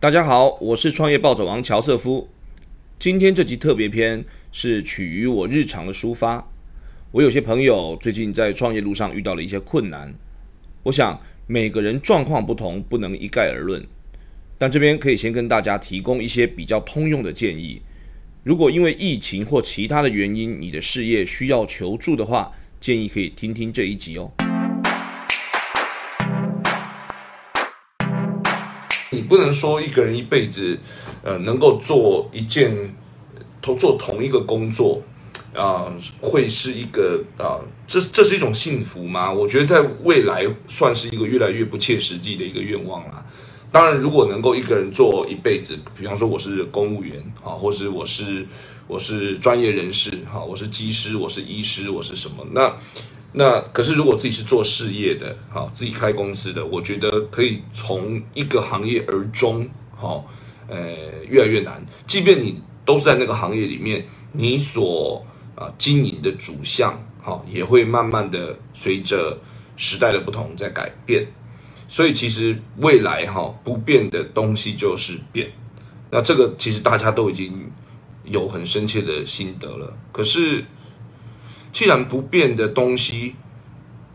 [0.00, 2.28] 大家好，我是创业暴走王乔瑟夫。
[3.00, 6.52] 今天这集特别篇是取于我日常的抒发。
[7.10, 10.14] 我有些朋友最近在创业路上遇到了一些困难，
[10.84, 13.84] 我想每个人状况不同，不能一概而论。
[14.56, 17.82] 但这边可以先跟大家提供一些比较通用的建议。
[18.44, 24.30] 如果因为疫情或其他的原因，你的事业需要求助的话，建议可以听听这一集哦。
[29.18, 30.78] 你不能说一个人一辈子，
[31.24, 32.94] 呃，能够做一件，
[33.60, 35.02] 同做同一个工作，
[35.52, 39.32] 啊，会是一个啊，这这是一种幸福吗？
[39.32, 43.26] 我觉得在未来算是一个越来越不切实际的一个愿望啦。
[43.72, 48.46] 当然，如果能够一个人做一辈子，比方说我是公务员啊，或是我是
[48.86, 52.72] 我是专业人士哈，我是技师，我是医师，我是什么那。
[53.30, 60.26] 那可是，如果自己是做事业的，好，自己开公司的，我觉得可以从一个行业而终，好，
[60.66, 60.78] 呃，
[61.28, 61.84] 越来越难。
[62.06, 69.38] 即便你都是在那个行业里面，你所啊经营的主项，好，也会慢慢的随着
[69.76, 71.26] 时代的不同在改变。
[71.86, 75.50] 所以，其实未来哈不变的东西就是变。
[76.10, 77.70] 那这个其实大家都已经
[78.24, 79.94] 有很深切的心得了。
[80.10, 80.64] 可是。
[81.78, 83.36] 既然不变的东西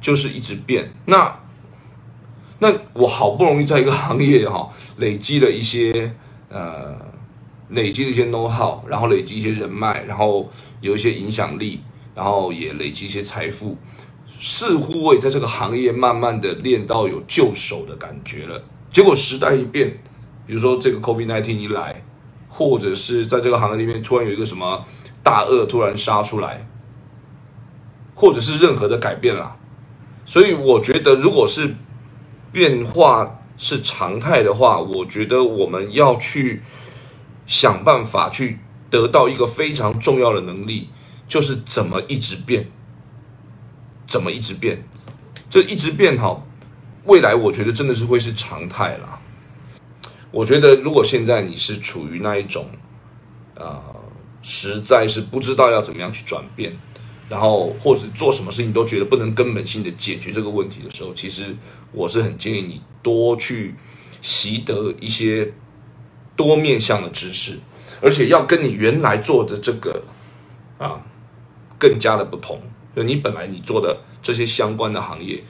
[0.00, 1.40] 就是一直变，那
[2.58, 4.66] 那我好不容易在一个行业哈
[4.96, 6.10] 累积了一些
[6.48, 6.96] 呃
[7.68, 10.50] 累积了一些 know how，然后累积一些人脉，然后
[10.80, 11.80] 有一些影响力，
[12.14, 13.76] 然后也累积一些财富，
[14.26, 18.64] 似乎我也在这个行业慢慢的练到有就手的感觉了。
[18.90, 19.98] 结果时代一变，
[20.46, 22.02] 比如说这个 COVID nineteen 一来，
[22.48, 24.82] 或者是在这个行业里面突然有一个什么
[25.22, 26.66] 大鳄突然杀出来。
[28.20, 29.56] 或者是任何的改变啦，
[30.26, 31.74] 所以我觉得，如果是
[32.52, 36.60] 变化是常态的话，我觉得我们要去
[37.46, 38.58] 想办法去
[38.90, 40.90] 得到一个非常重要的能力，
[41.26, 42.68] 就是怎么一直变，
[44.06, 44.84] 怎么一直变，
[45.48, 46.42] 这一直变哈，
[47.04, 49.18] 未来我觉得真的是会是常态啦。
[50.30, 52.68] 我觉得，如果现在你是处于那一种，
[53.58, 53.80] 啊，
[54.42, 56.76] 实在是不知道要怎么样去转变。
[57.30, 61.54] 然后，或者做什么事情都觉得不能根本性的解决这个问题的时候，其实
[61.92, 63.72] 我是很建议你多去
[64.20, 65.54] 习得一些
[66.34, 67.56] 多面向的知识，
[68.02, 70.02] 而且要跟你原来做的这个
[70.76, 71.00] 啊
[71.78, 72.60] 更加的不同。
[72.96, 75.40] 就你本来你做的这些相关的行业，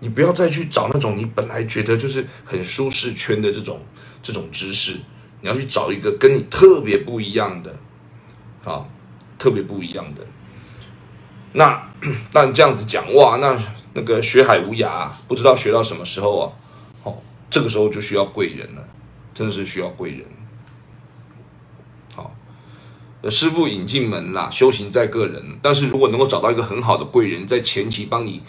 [0.00, 3.80] 你不要再去找那种你本来觉得就是很舒适圈的这种
[4.20, 4.96] 这种知识，
[5.40, 7.78] 你要去找一个跟你特别不一样的
[8.64, 8.84] 啊，
[9.38, 10.26] 特别不一样的。
[11.52, 11.90] 那
[12.32, 13.58] 那你这样子讲哇，那
[13.92, 16.52] 那个学海无涯，不知道学到什么时候啊？
[17.02, 17.16] 哦，
[17.50, 18.88] 这个时候就需要贵人了，
[19.34, 20.24] 真的是需要贵人。
[22.14, 22.32] 好，
[23.28, 25.58] 师傅引进门啦，修行在个人。
[25.60, 28.42] 但是如果能够找到一个很好的贵人，在前期帮你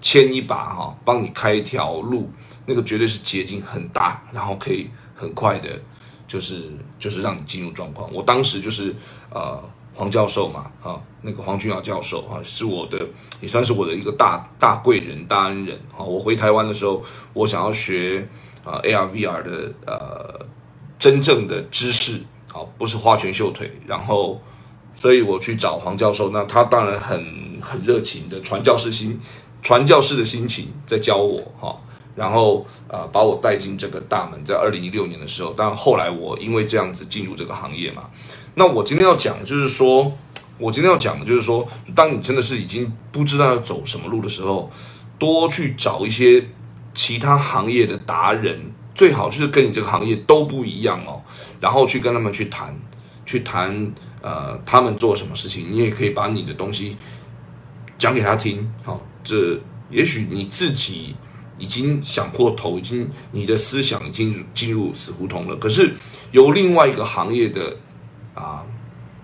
[0.00, 2.30] 牵一把哈，帮你开一条路，
[2.64, 5.80] 那个绝对是捷径很大，然后可以很快的，
[6.26, 8.12] 就是就是让你进入状况。
[8.12, 8.94] 我当时就是
[9.30, 9.62] 呃。
[9.96, 12.98] 黄教授嘛，啊，那个黄君尧教授啊，是我的，
[13.40, 16.04] 也算是我的一个大大贵人、大恩人啊。
[16.04, 17.02] 我回台湾的时候，
[17.32, 18.28] 我想要学
[18.62, 20.46] 啊 AR VR 的呃
[20.98, 22.20] 真正的知识，
[22.52, 23.80] 好，不是花拳绣腿。
[23.86, 24.38] 然后，
[24.94, 29.18] 所以我去找黄教授，那他当然很很热情的传教士心，
[29.62, 31.74] 传教士的心情在教我哈。
[32.16, 38.10] 然后啊，把我带进这个大门，在二零一六年的时候，但后来我因为这样子进入这个行业嘛。
[38.54, 40.10] 那我今天要讲，就是说，
[40.58, 44.70] 我今天要讲的，就是说，当你真的是已经不知道要走什么路的时候，
[45.18, 46.48] 多去找一些
[46.94, 51.20] 其他行业的达人，最好就是跟你这个行业都不一样哦，
[51.60, 52.74] 然后去跟他们去谈，
[53.26, 56.96] 去谈，呃，他们做什么事情，你也可以把你的东西
[57.98, 59.60] 讲给他听，好，这
[59.90, 61.14] 也许你自己
[61.58, 65.94] 已经想破头，已经你的思想已经进入死胡同了，可是
[66.32, 67.76] 由另外一个行业的。
[68.38, 68.62] 啊，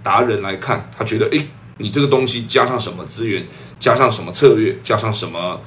[0.02, 1.46] 达人来看，他觉得，哎，
[1.76, 3.46] 你这个东西加上什么资源，
[3.78, 5.60] 加上什么策略，加上什么，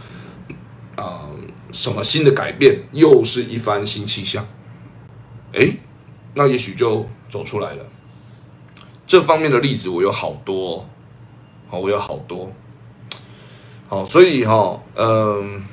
[0.96, 1.30] 啊，
[1.72, 4.44] 什么新的改变，又是一番新气象。
[5.54, 5.70] 哎，
[6.34, 7.86] 那也许就走出来了。
[9.06, 10.90] 这方面的例子我有好多，
[11.70, 12.52] 好，我有好多。
[13.88, 15.64] 好，所以哈，嗯，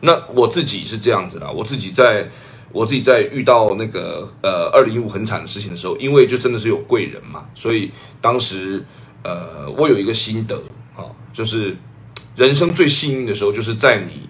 [0.00, 2.28] 那我自己是这样子的，我自己在。
[2.72, 7.90] 我自己在遇到那个呃二零一五很惨的事情的时候，因为就真的是有贵人嘛，所以
[8.20, 8.84] 当时
[9.22, 10.60] 呃我有一个心得
[10.94, 11.74] 啊，就是
[12.34, 14.28] 人生最幸运的时候，就是在你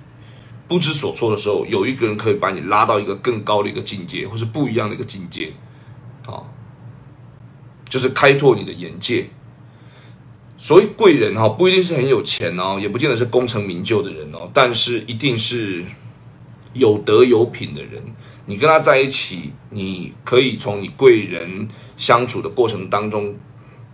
[0.68, 5.52] 不知所措的时候，有一个人可以把你拉到一个更高的一个境界，或是不一样的一个境界，
[6.26, 6.44] 啊，
[7.88, 9.28] 就是开拓你的眼界。
[10.58, 15.84] 所谓贵人哈，不一定是很有钱哦，也不见得是功成名就的人哦，但是一定是
[16.72, 18.02] 有德有品的人。
[18.46, 23.36] 你跟他在一起，你可以从你贵人相处的过程当中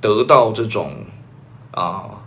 [0.00, 1.04] 得到这种
[1.70, 2.18] 啊。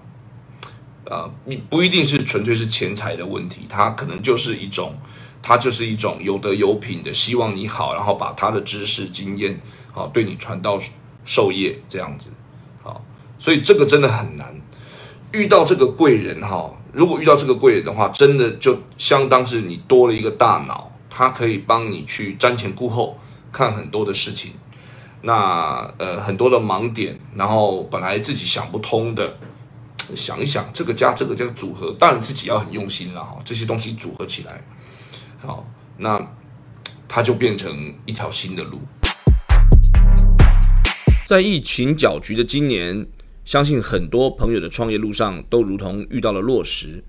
[1.07, 4.95] 啊，你不一定是纯粹是钱财的问题，他可能就是一种，
[5.39, 9.61] 他就是一种有德有品的，希望你好，然后把他的知识经验
[9.93, 10.81] 啊对你传道
[11.23, 12.31] 授业这样子，
[13.37, 14.53] 所以这个真的很难
[15.31, 16.71] 遇到这个贵人哈。
[16.93, 23.19] 如果遇到这个贵人的话，真的就相当是你多了一个大脑，他可以帮你去瞻前顾后，
[23.51, 24.53] 看很多的事情，
[25.21, 29.37] 那呃很多的盲点，然后本来自己想不通的。
[30.15, 33.39] 想一想，这个加这个加组合，当然自己要很用心了哈。
[33.43, 34.63] 这些东西组合起来，
[35.41, 35.65] 好，
[35.97, 36.21] 那
[37.07, 38.79] 它就变成一条新的路。
[41.25, 43.07] 在疫情搅局的今年，
[43.45, 47.01] 相信很多朋友的创业路上都如同遇到了落石，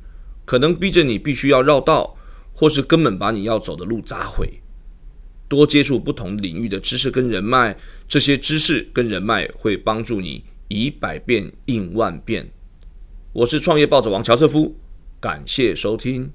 [0.45, 2.15] 可能逼着你必须要绕道，
[2.53, 4.61] 或是根本把你要走的路砸毁。
[5.49, 12.47] 多接触不同领域的知识跟人脉，这些知识跟人脉会帮助你以百变应万变。
[13.33, 14.77] 我是创业暴走王乔瑟夫，
[15.19, 16.25] 感谢收听。